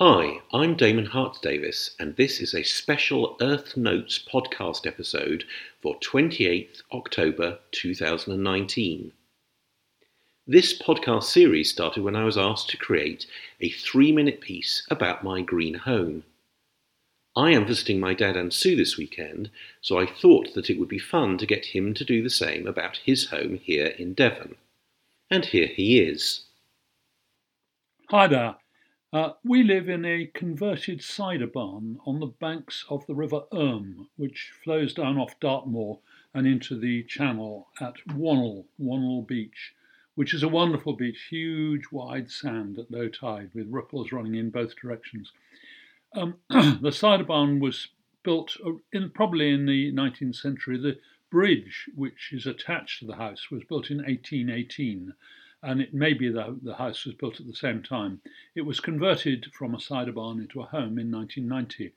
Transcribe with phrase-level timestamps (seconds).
[0.00, 5.42] Hi, I'm Damon Hart Davis, and this is a special Earth Notes podcast episode
[5.82, 9.10] for 28th October 2019.
[10.46, 13.26] This podcast series started when I was asked to create
[13.60, 16.22] a three minute piece about my green home.
[17.34, 20.88] I am visiting my dad and Sue this weekend, so I thought that it would
[20.88, 24.54] be fun to get him to do the same about his home here in Devon.
[25.28, 26.44] And here he is.
[28.10, 28.54] Hi there.
[29.10, 34.06] Uh, we live in a converted cider barn on the banks of the River Erm,
[34.16, 36.00] which flows down off Dartmoor
[36.34, 39.72] and into the channel at Wonwell, Wonwell Beach,
[40.14, 44.50] which is a wonderful beach, huge wide sand at low tide with ripples running in
[44.50, 45.32] both directions.
[46.14, 47.88] Um, the cider barn was
[48.22, 50.76] built uh, in probably in the 19th century.
[50.76, 50.98] The
[51.30, 55.14] bridge, which is attached to the house, was built in 1818
[55.62, 58.20] and it may be that the house was built at the same time.
[58.54, 61.92] It was converted from a cider barn into a home in 1990.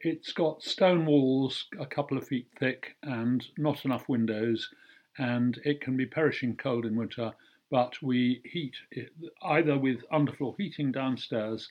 [0.00, 4.68] It's got stone walls a couple of feet thick and not enough windows,
[5.16, 7.32] and it can be perishing cold in winter.
[7.70, 11.70] But we heat it either with underfloor heating downstairs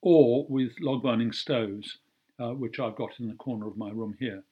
[0.00, 1.98] or with log burning stoves,
[2.38, 4.44] uh, which I've got in the corner of my room here.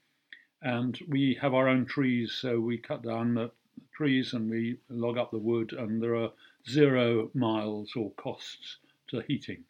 [0.61, 3.51] And we have our own trees, so we cut down the
[3.93, 6.33] trees and we log up the wood, and there are
[6.69, 8.79] zero miles or costs
[9.09, 9.65] to heating.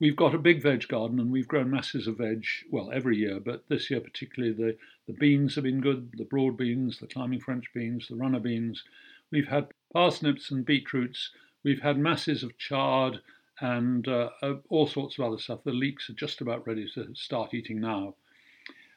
[0.00, 3.38] We've got a big veg garden and we've grown masses of veg, well, every year,
[3.38, 7.38] but this year particularly the, the beans have been good the broad beans, the climbing
[7.38, 8.82] French beans, the runner beans.
[9.30, 11.30] We've had parsnips and beetroots.
[11.62, 13.20] We've had masses of chard
[13.60, 15.62] and uh, uh, all sorts of other stuff.
[15.62, 18.16] The leeks are just about ready to start eating now.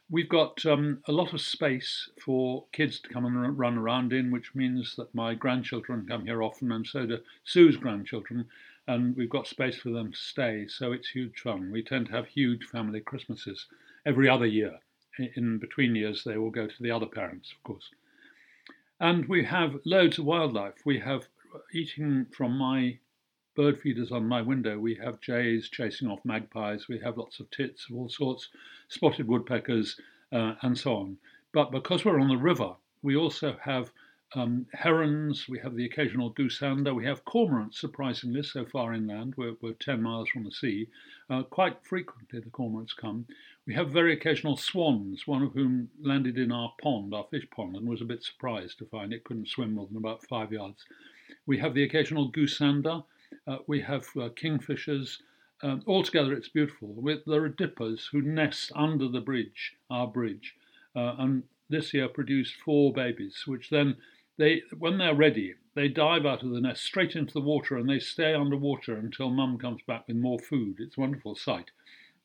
[0.10, 4.30] We've got um, a lot of space for kids to come and run around in,
[4.30, 8.48] which means that my grandchildren come here often, and so do Sue's grandchildren,
[8.88, 10.68] and we've got space for them to stay.
[10.68, 11.72] So it's huge fun.
[11.72, 13.66] We tend to have huge family Christmases
[14.06, 14.80] every other year.
[15.36, 17.90] In between years, they will go to the other parents, of course.
[19.00, 20.86] And we have loads of wildlife.
[20.86, 21.28] We have
[21.74, 23.00] eating from my
[23.56, 24.78] bird feeders on my window.
[24.78, 26.88] We have jays chasing off magpies.
[26.88, 28.50] We have lots of tits of all sorts,
[28.90, 30.00] spotted woodpeckers,
[30.32, 31.18] uh, and so on.
[31.54, 33.92] But because we're on the river, we also have
[34.34, 39.36] um, herons, we have the occasional goosander, we have cormorants, surprisingly, so far inland.
[39.38, 40.88] We're, we're 10 miles from the sea.
[41.30, 43.26] Uh, quite frequently, the cormorants come.
[43.66, 47.76] We have very occasional swans, one of whom landed in our pond, our fish pond,
[47.76, 50.86] and was a bit surprised to find it couldn't swim more than about five yards.
[51.46, 53.04] We have the occasional goosander,
[53.48, 55.18] uh, we have uh, kingfishers.
[55.64, 56.90] Um, altogether, it's beautiful.
[56.90, 60.56] With, there are dippers who nest under the bridge, our bridge,
[60.96, 63.96] uh, and this year produced four babies, which then
[64.38, 67.90] they, when they're ready, they dive out of the nest straight into the water and
[67.90, 70.78] they stay underwater until mum comes back with more food.
[70.80, 71.72] It's a wonderful sight.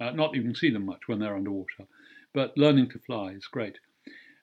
[0.01, 1.87] Uh, not even see them much when they're underwater,
[2.33, 3.79] but learning to fly is great.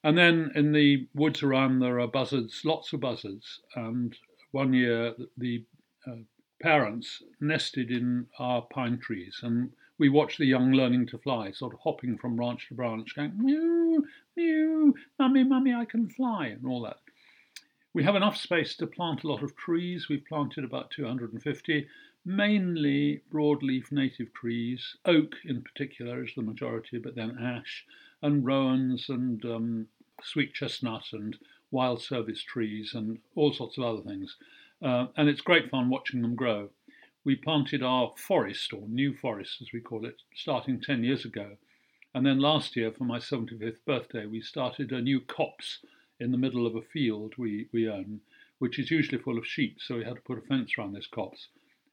[0.04, 3.60] And then in the woods around there are buzzards, lots of buzzards.
[3.76, 4.16] And
[4.52, 5.66] one year the
[6.08, 6.18] uh,
[6.62, 11.74] parents nested in our pine trees, and we watched the young learning to fly, sort
[11.74, 16.66] of hopping from branch to branch, going mew, mew, mummy, mummy, I can fly, and
[16.66, 16.98] all that.
[17.94, 20.08] We have enough space to plant a lot of trees.
[20.08, 21.88] We've planted about 250,
[22.26, 24.98] mainly broadleaf native trees.
[25.06, 27.86] Oak, in particular, is the majority, but then ash
[28.22, 29.88] and rowans and um,
[30.22, 31.38] sweet chestnut and
[31.72, 34.38] wild service trees and all sorts of other things.
[34.82, 36.70] Uh, and it's great fun watching them grow.
[37.24, 41.58] We planted our forest, or new forest as we call it, starting 10 years ago.
[42.14, 45.80] And then last year, for my 75th birthday, we started a new copse
[46.20, 48.22] in the middle of a field we, we own,
[48.60, 51.08] which is usually full of sheep, so we had to put a fence around this
[51.08, 51.50] copse.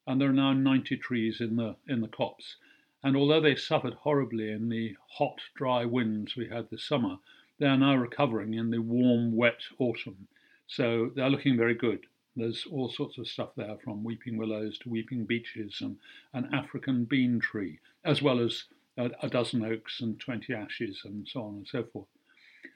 [0.06, 2.56] And there are now 90 trees in the, in the copse.
[3.02, 7.18] And although they suffered horribly in the hot, dry winds we had this summer,
[7.58, 10.28] they are now recovering in the warm, wet autumn.
[10.66, 12.06] So they're looking very good.
[12.36, 15.96] There's all sorts of stuff there, from weeping willows to weeping beeches and
[16.32, 18.64] an African bean tree, as well as
[18.96, 22.08] a, a dozen oaks and 20 ashes and so on and so forth.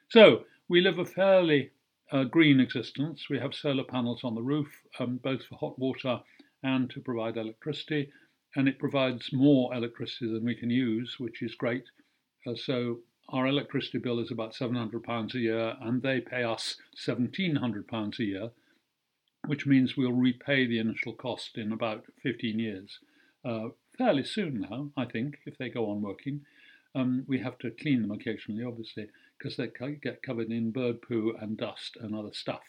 [0.08, 1.70] So we live a fairly
[2.12, 3.28] uh, green existence.
[3.28, 4.68] We have solar panels on the roof,
[4.98, 6.20] um, both for hot water
[6.62, 8.10] and to provide electricity,
[8.56, 11.84] and it provides more electricity than we can use, which is great.
[12.46, 12.98] Uh, so
[13.30, 18.50] our electricity bill is about £700 a year, and they pay us £1,700 a year
[19.46, 22.98] which means we'll repay the initial cost in about 15 years.
[23.44, 26.42] Uh, fairly soon now, I think, if they go on working.
[26.94, 29.08] Um, we have to clean them occasionally, obviously,
[29.38, 29.68] because they
[30.02, 32.62] get covered in bird poo and dust and other stuff.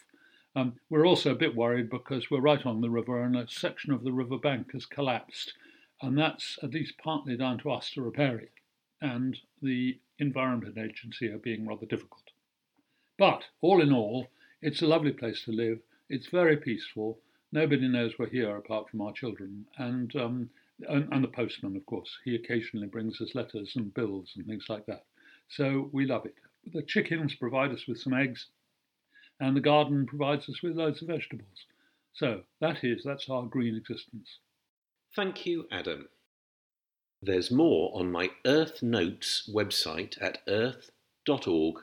[0.55, 3.93] Um, we're also a bit worried because we're right on the river and a section
[3.93, 5.53] of the river bank has collapsed.
[6.01, 8.53] And that's at least partly down to us to repair it,
[9.01, 12.31] and the Environment Agency are being rather difficult.
[13.17, 14.27] But all in all,
[14.61, 15.79] it's a lovely place to live.
[16.09, 17.19] It's very peaceful.
[17.51, 20.49] Nobody knows we're here apart from our children, and um,
[20.87, 22.09] and, and the postman, of course.
[22.23, 25.05] He occasionally brings us letters and bills and things like that.
[25.49, 26.35] So we love it.
[26.73, 28.47] The chickens provide us with some eggs,
[29.39, 31.65] and the garden provides us with loads of vegetables.
[32.13, 34.39] So that is, that's our green existence.
[35.15, 36.07] Thank you, Adam.
[37.21, 41.79] There's more on my Earth Notes website at earth.org.uk.